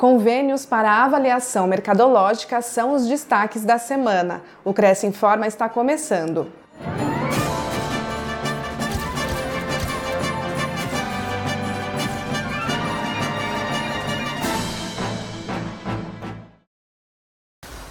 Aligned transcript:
Convênios 0.00 0.64
para 0.64 1.04
avaliação 1.04 1.66
mercadológica 1.66 2.62
são 2.62 2.94
os 2.94 3.06
destaques 3.06 3.66
da 3.66 3.76
semana. 3.76 4.40
O 4.64 4.72
Cresce 4.72 5.06
Informa 5.06 5.46
está 5.46 5.68
começando. 5.68 6.50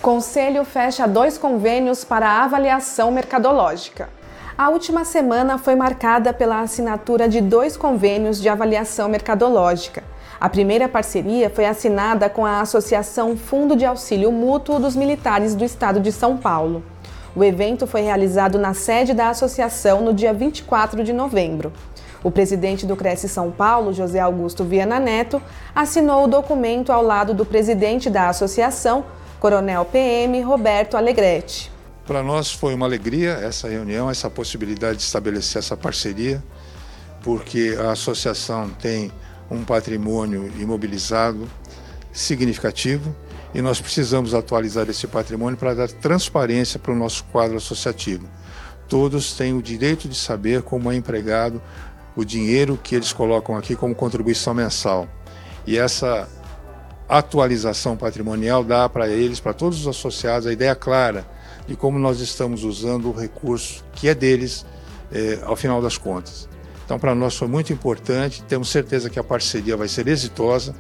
Conselho 0.02 0.66
fecha 0.66 1.07
dois 1.07 1.38
convênios 1.38 2.04
para 2.04 2.44
avaliação 2.44 3.12
mercadológica. 3.12 4.10
A 4.60 4.68
última 4.68 5.05
semana 5.05 5.57
foi 5.57 5.73
marcada 5.73 6.34
pela 6.34 6.59
assinatura 6.59 7.30
de 7.30 7.39
dois 7.39 7.78
convênios 7.78 8.41
de 8.41 8.50
avaliação 8.50 9.08
mercadológica. 9.08 10.04
A 10.38 10.50
primeira 10.50 10.89
parceria 10.89 11.50
foi 11.50 11.66
assinada 11.66 12.30
com 12.30 12.46
a 12.46 12.59
Associação 12.59 13.38
Fundo 13.38 13.73
de 13.73 13.86
Auxílio 13.86 14.34
Mútuo 14.34 14.77
dos 14.77 14.98
Militares 14.98 15.55
do 15.55 15.64
Estado 15.64 16.02
de 16.02 16.12
São 16.12 16.36
Paulo. 16.36 16.84
O 17.34 17.41
evento 17.41 17.88
foi 17.88 18.02
realizado 18.02 18.59
na 18.59 18.73
sede 18.73 19.14
da 19.14 19.30
associação 19.30 20.02
no 20.02 20.14
dia 20.14 20.34
24 20.34 21.05
de 21.05 21.14
novembro. 21.14 21.72
O 22.22 22.30
presidente 22.30 22.86
do 22.86 22.98
Cresce 22.98 23.30
São 23.30 23.52
Paulo, 23.52 23.94
José 23.94 24.20
Augusto 24.20 24.66
Viana 24.66 25.00
Neto, 25.00 25.41
assinou 25.73 26.26
o 26.26 26.28
documento 26.28 26.91
ao 26.91 27.02
lado 27.02 27.34
do 27.34 27.45
presidente 27.45 28.09
da 28.09 28.28
associação, 28.28 29.05
Coronel 29.39 29.86
PM 29.86 30.41
Roberto 30.41 30.98
Alegretti. 30.98 31.78
Para 32.09 32.23
nós 32.23 32.52
foi 32.52 32.73
uma 32.73 32.88
alegria 32.88 33.34
essa 33.34 33.70
reunião, 33.70 34.09
essa 34.09 34.31
possibilidade 34.31 34.98
de 34.98 35.04
estabelecer 35.04 35.59
essa 35.59 35.77
parceria, 35.77 36.44
porque 37.22 37.77
a 37.80 37.91
associação 37.91 38.67
tem 38.67 39.12
um 39.48 39.63
patrimônio 39.63 40.52
imobilizado 40.58 41.48
significativo 42.12 43.16
e 43.53 43.62
nós 43.62 43.80
precisamos 43.80 44.34
atualizar 44.34 44.90
esse 44.90 45.05
patrimônio 45.05 45.55
para 45.55 45.76
dar 45.76 45.88
transparência 45.88 46.80
para 46.80 46.94
o 46.94 46.95
nosso 46.95 47.25
quadro 47.25 47.58
associativo. 47.58 48.28
Todos 48.88 49.33
têm 49.33 49.53
o 49.53 49.61
direito 49.61 50.09
de 50.09 50.16
saber 50.16 50.64
como 50.64 50.92
é 50.92 50.95
empregado 50.95 51.61
o 52.16 52.26
dinheiro 52.26 52.76
que 52.83 52.95
eles 52.95 53.14
colocam 53.14 53.55
aqui 53.55 53.76
como 53.76 53.94
contribuição 53.94 54.55
mensal. 54.55 55.08
E 55.64 55.78
essa 55.78 56.28
atualização 57.09 57.97
patrimonial 57.97 58.63
dá 58.63 58.88
para 58.88 59.09
eles, 59.09 59.39
para 59.39 59.53
todos 59.53 59.81
os 59.81 59.88
associados, 59.88 60.45
a 60.45 60.53
ideia 60.53 60.75
clara 60.75 61.25
de 61.67 61.75
como 61.75 61.97
nós 61.97 62.19
estamos 62.19 62.63
usando 62.63 63.09
o 63.09 63.11
recurso 63.11 63.83
que 63.93 64.07
é 64.07 64.13
deles 64.13 64.65
eh, 65.11 65.39
ao 65.43 65.55
final 65.55 65.81
das 65.81 65.97
contas. 65.97 66.47
Então, 66.85 66.99
para 66.99 67.15
nós 67.15 67.35
foi 67.35 67.47
muito 67.47 67.73
importante, 67.73 68.43
temos 68.43 68.69
certeza 68.69 69.09
que 69.09 69.19
a 69.19 69.23
parceria 69.23 69.75
vai 69.75 69.87
ser 69.87 70.07
exitosa. 70.07 70.75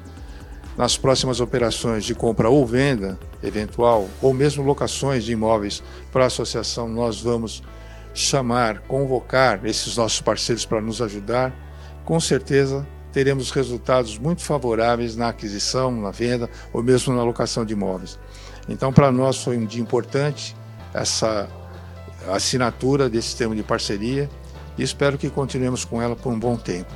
Nas 0.77 0.97
próximas 0.97 1.41
operações 1.41 2.05
de 2.05 2.15
compra 2.15 2.49
ou 2.49 2.65
venda 2.65 3.19
eventual, 3.43 4.07
ou 4.21 4.33
mesmo 4.33 4.63
locações 4.63 5.25
de 5.25 5.33
imóveis 5.33 5.83
para 6.11 6.23
a 6.23 6.27
associação, 6.27 6.87
nós 6.87 7.21
vamos 7.21 7.61
chamar, 8.13 8.79
convocar 8.81 9.65
esses 9.65 9.97
nossos 9.97 10.21
parceiros 10.21 10.65
para 10.65 10.79
nos 10.79 11.01
ajudar. 11.01 11.53
Com 12.05 12.19
certeza 12.19 12.87
teremos 13.11 13.51
resultados 13.51 14.17
muito 14.17 14.41
favoráveis 14.43 15.15
na 15.15 15.29
aquisição, 15.29 15.91
na 15.91 16.11
venda 16.11 16.49
ou 16.71 16.83
mesmo 16.83 17.13
na 17.13 17.23
locação 17.23 17.65
de 17.65 17.73
imóveis. 17.73 18.19
Então, 18.67 18.93
para 18.93 19.11
nós 19.11 19.43
foi 19.43 19.57
um 19.57 19.65
dia 19.65 19.81
importante 19.81 20.55
essa 20.93 21.47
assinatura 22.27 23.09
desse 23.09 23.35
termo 23.35 23.55
de 23.55 23.63
parceria 23.63 24.29
e 24.77 24.83
espero 24.83 25.17
que 25.17 25.29
continuemos 25.29 25.83
com 25.85 26.01
ela 26.01 26.15
por 26.15 26.31
um 26.31 26.39
bom 26.39 26.55
tempo. 26.55 26.91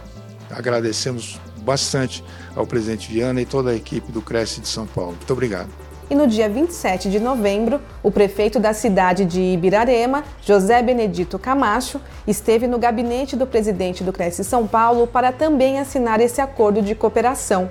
Agradecemos 0.49 1.39
bastante 1.63 2.23
ao 2.55 2.67
presidente 2.67 3.11
Viana 3.11 3.41
e 3.41 3.45
toda 3.45 3.71
a 3.71 3.75
equipe 3.75 4.11
do 4.11 4.21
Cresce 4.21 4.61
de 4.61 4.67
São 4.67 4.85
Paulo. 4.85 5.13
Muito 5.13 5.33
obrigado. 5.33 5.69
E 6.13 6.15
no 6.15 6.27
dia 6.27 6.47
27 6.47 7.09
de 7.09 7.19
novembro, 7.19 7.81
o 8.03 8.11
prefeito 8.11 8.59
da 8.59 8.71
cidade 8.71 9.25
de 9.25 9.41
Ibirarema, 9.41 10.23
José 10.43 10.79
Benedito 10.79 11.39
Camacho, 11.39 11.99
esteve 12.27 12.67
no 12.67 12.77
gabinete 12.77 13.35
do 13.35 13.47
presidente 13.47 14.03
do 14.03 14.13
Cresce 14.13 14.43
São 14.43 14.67
Paulo 14.67 15.07
para 15.07 15.31
também 15.31 15.79
assinar 15.79 16.21
esse 16.21 16.39
acordo 16.39 16.83
de 16.83 16.93
cooperação. 16.93 17.67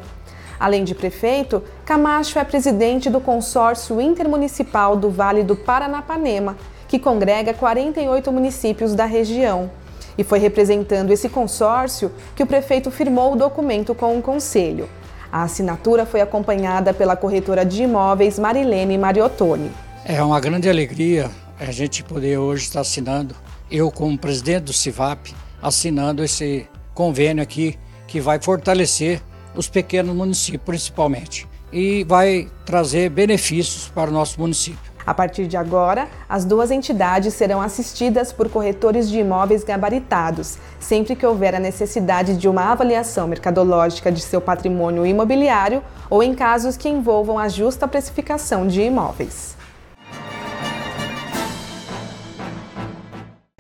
Além 0.58 0.82
de 0.82 0.92
prefeito, 0.92 1.62
Camacho 1.84 2.36
é 2.36 2.42
presidente 2.42 3.08
do 3.08 3.20
consórcio 3.20 4.00
intermunicipal 4.00 4.96
do 4.96 5.08
Vale 5.08 5.44
do 5.44 5.54
Paranapanema, 5.54 6.56
que 6.88 6.98
congrega 6.98 7.54
48 7.54 8.32
municípios 8.32 8.92
da 8.92 9.04
região. 9.04 9.70
E 10.18 10.24
foi 10.24 10.40
representando 10.40 11.12
esse 11.12 11.28
consórcio 11.28 12.10
que 12.34 12.42
o 12.42 12.46
prefeito 12.46 12.90
firmou 12.90 13.34
o 13.34 13.36
documento 13.36 13.94
com 13.94 14.18
o 14.18 14.20
conselho. 14.20 14.88
A 15.32 15.44
assinatura 15.44 16.04
foi 16.04 16.20
acompanhada 16.20 16.92
pela 16.92 17.16
corretora 17.16 17.64
de 17.64 17.84
imóveis 17.84 18.38
Marilene 18.38 18.98
Mariottoni. 18.98 19.70
É 20.04 20.22
uma 20.22 20.38
grande 20.38 20.68
alegria 20.68 21.30
a 21.58 21.72
gente 21.72 22.04
poder 22.04 22.36
hoje 22.36 22.64
estar 22.64 22.80
assinando, 22.80 23.34
eu 23.70 23.90
como 23.90 24.18
presidente 24.18 24.64
do 24.64 24.74
CIVAP, 24.74 25.34
assinando 25.62 26.22
esse 26.22 26.68
convênio 26.92 27.42
aqui 27.42 27.78
que 28.06 28.20
vai 28.20 28.38
fortalecer 28.42 29.22
os 29.54 29.68
pequenos 29.68 30.14
municípios 30.14 30.62
principalmente 30.66 31.48
e 31.72 32.04
vai 32.04 32.50
trazer 32.66 33.08
benefícios 33.08 33.88
para 33.88 34.10
o 34.10 34.12
nosso 34.12 34.38
município. 34.38 34.91
A 35.04 35.12
partir 35.12 35.46
de 35.46 35.56
agora, 35.56 36.08
as 36.28 36.44
duas 36.44 36.70
entidades 36.70 37.34
serão 37.34 37.60
assistidas 37.60 38.32
por 38.32 38.48
corretores 38.48 39.08
de 39.08 39.18
imóveis 39.18 39.64
gabaritados, 39.64 40.58
sempre 40.78 41.16
que 41.16 41.26
houver 41.26 41.54
a 41.54 41.60
necessidade 41.60 42.36
de 42.36 42.48
uma 42.48 42.70
avaliação 42.70 43.26
mercadológica 43.26 44.12
de 44.12 44.20
seu 44.20 44.40
patrimônio 44.40 45.04
imobiliário 45.04 45.82
ou 46.08 46.22
em 46.22 46.34
casos 46.34 46.76
que 46.76 46.88
envolvam 46.88 47.38
a 47.38 47.48
justa 47.48 47.88
precificação 47.88 48.66
de 48.66 48.82
imóveis. 48.82 49.61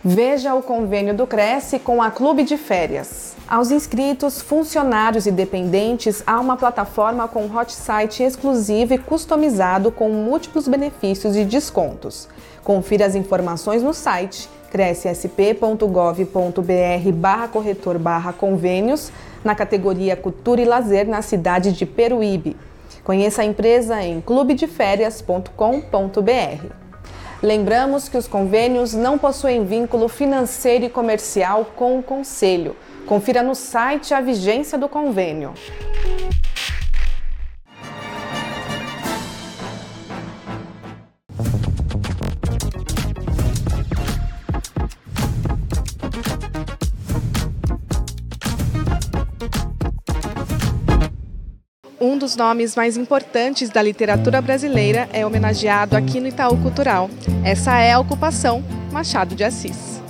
Veja 0.04 0.52
o 0.52 0.60
convênio 0.60 1.14
do 1.14 1.28
Cresce 1.28 1.78
com 1.78 2.02
a 2.02 2.10
Clube 2.10 2.42
de 2.42 2.56
Férias. 2.56 3.36
Aos 3.46 3.70
inscritos, 3.70 4.42
funcionários 4.42 5.26
e 5.26 5.30
dependentes, 5.30 6.24
há 6.26 6.40
uma 6.40 6.56
plataforma 6.56 7.28
com 7.28 7.46
hot 7.46 7.72
site 7.72 8.24
exclusivo 8.24 8.94
e 8.94 8.98
customizado 8.98 9.92
com 9.92 10.08
múltiplos 10.08 10.66
benefícios 10.66 11.36
e 11.36 11.44
descontos. 11.44 12.28
Confira 12.64 13.06
as 13.06 13.14
informações 13.14 13.80
no 13.80 13.94
site 13.94 14.48
crescsp.gov.br 14.72 17.12
barra 17.14 17.46
corretor 17.46 17.96
barra 17.96 18.32
convênios 18.32 19.12
na 19.44 19.54
categoria 19.54 20.16
Cultura 20.16 20.60
e 20.60 20.64
Lazer 20.64 21.08
na 21.08 21.22
cidade 21.22 21.70
de 21.70 21.86
Peruíbe. 21.86 22.56
Conheça 23.04 23.42
a 23.42 23.44
empresa 23.44 24.02
em 24.02 24.20
clubedeférias.com.br. 24.20 26.81
Lembramos 27.42 28.08
que 28.08 28.16
os 28.16 28.28
convênios 28.28 28.94
não 28.94 29.18
possuem 29.18 29.64
vínculo 29.64 30.08
financeiro 30.08 30.84
e 30.84 30.88
comercial 30.88 31.72
com 31.74 31.98
o 31.98 32.02
Conselho. 32.02 32.76
Confira 33.04 33.42
no 33.42 33.56
site 33.56 34.14
a 34.14 34.20
vigência 34.20 34.78
do 34.78 34.88
convênio. 34.88 35.52
Dos 52.22 52.36
nomes 52.36 52.76
mais 52.76 52.96
importantes 52.96 53.68
da 53.68 53.82
literatura 53.82 54.40
brasileira 54.40 55.08
é 55.12 55.26
homenageado 55.26 55.96
aqui 55.96 56.20
no 56.20 56.28
Itaú 56.28 56.56
Cultural. 56.56 57.10
Essa 57.44 57.80
é 57.80 57.92
a 57.92 57.98
ocupação 57.98 58.62
Machado 58.92 59.34
de 59.34 59.42
Assis. 59.42 60.00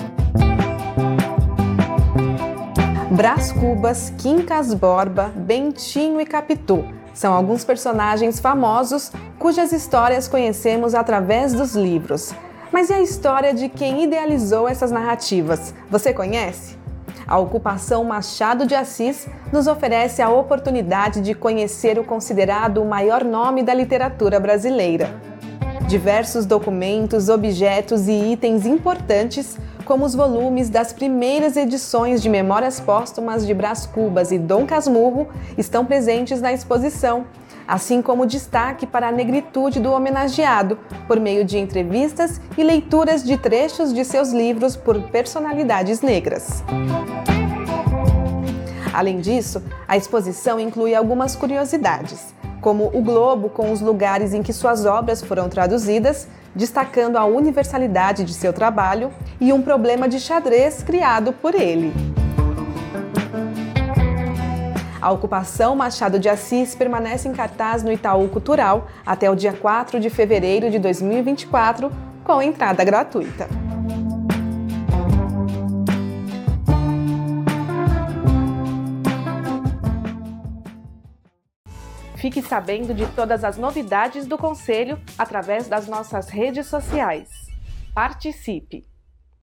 Brás 3.11 3.51
Cubas, 3.53 4.13
Quincas 4.19 4.75
Borba, 4.75 5.33
Bentinho 5.35 6.21
e 6.21 6.27
Capitu 6.27 6.85
são 7.15 7.33
alguns 7.33 7.65
personagens 7.65 8.39
famosos 8.39 9.11
cujas 9.39 9.73
histórias 9.73 10.29
conhecemos 10.29 10.95
através 10.95 11.55
dos 11.55 11.75
livros. 11.75 12.35
Mas 12.71 12.91
e 12.91 12.93
a 12.93 13.01
história 13.01 13.55
de 13.55 13.71
quem 13.71 14.05
idealizou 14.05 14.69
essas 14.69 14.91
narrativas? 14.91 15.75
Você 15.91 16.13
conhece? 16.13 16.82
A 17.27 17.39
ocupação 17.39 18.05
Machado 18.05 18.67
de 18.67 18.75
Assis 18.75 19.29
nos 19.53 19.67
oferece 19.67 20.21
a 20.21 20.29
oportunidade 20.29 21.21
de 21.21 21.35
conhecer 21.35 21.99
o 21.99 22.05
considerado 22.05 22.83
o 22.83 22.85
maior 22.85 23.25
nome 23.25 23.63
da 23.63 23.73
literatura 23.73 24.41
brasileira. 24.41 25.15
Diversos 25.89 26.47
documentos, 26.47 27.29
objetos 27.29 28.09
e 28.09 28.33
itens 28.33 28.67
importantes, 28.67 29.59
como 29.85 30.05
os 30.05 30.15
volumes 30.15 30.71
das 30.71 30.93
primeiras 30.93 31.57
edições 31.57 32.23
de 32.23 32.29
Memórias 32.29 32.81
Póstumas 32.81 33.47
de 33.47 33.53
Brás 33.53 33.85
Cubas 33.85 34.33
e 34.33 34.39
Dom 34.39 34.65
Casmurro, 34.65 35.29
estão 35.59 35.85
presentes 35.85 36.41
na 36.41 36.53
exposição, 36.53 37.27
assim 37.67 38.03
como 38.03 38.27
destaque 38.27 38.87
para 38.87 39.09
a 39.09 39.13
negritude 39.13 39.81
do 39.81 39.93
homenageado, 39.93 40.79
por 41.07 41.19
meio 41.21 41.45
de 41.45 41.59
entrevistas 41.59 42.41
e 42.57 42.63
leituras 42.63 43.23
de 43.23 43.37
trechos 43.37 43.93
de 43.93 44.05
seus 44.05 44.33
livros 44.33 44.77
por 44.77 45.01
personalidades 45.11 46.01
negras. 46.01 46.63
Além 48.93 49.21
disso, 49.21 49.63
a 49.89 49.97
exposição 49.97 50.61
inclui 50.61 50.95
algumas 50.95 51.35
curiosidades. 51.35 52.35
como 52.63 52.89
o 52.95 53.03
Globo 53.03 53.51
com 53.51 53.73
os 53.73 53.81
lugares 53.81 54.33
em 54.33 54.41
que 54.41 54.53
suas 54.53 54.87
obras 54.87 55.21
foram 55.21 55.49
traduzidas, 55.49 56.29
destacando 56.55 57.17
a 57.17 57.25
universalidade 57.25 58.25
de 58.25 58.33
seu 58.33 58.53
trabalho 58.53 59.11
e 59.41 59.53
um 59.53 59.61
problema 59.61 60.09
de 60.09 60.21
xadrez 60.21 60.83
criado 60.83 61.33
por 61.33 61.55
ele. 61.55 61.93
A 65.03 65.11
ocupação 65.11 65.75
Machado 65.75 66.17
de 66.17 66.29
Assis 66.29 66.77
permanece 66.77 67.29
em 67.29 67.33
cartaz 67.33 67.83
no 67.83 67.91
Itaú 67.91 68.29
Cultural 68.29 68.87
até 69.05 69.29
o 69.29 69.35
dia 69.35 69.53
4 69.53 69.99
de 69.99 70.09
fevereiro 70.09 70.71
de 70.71 70.79
2024, 70.79 71.91
com 72.23 72.41
entrada 72.41 72.85
gratuita. 72.85 73.49
Fique 82.15 82.41
sabendo 82.41 82.95
de 82.95 83.05
todas 83.09 83.43
as 83.43 83.59
novidades 83.59 84.25
do 84.25 84.39
Conselho 84.39 85.01
através 85.19 85.67
das 85.67 85.89
nossas 85.89 86.29
redes 86.29 86.69
sociais. 86.69 87.29
Participe! 87.93 88.87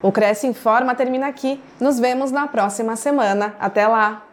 O 0.01 0.09
Cresce 0.13 0.47
Informa 0.47 0.95
termina 0.95 1.27
aqui. 1.27 1.61
Nos 1.81 1.99
vemos 1.99 2.31
na 2.31 2.47
próxima 2.47 2.95
semana. 2.95 3.57
Até 3.59 3.85
lá! 3.85 4.28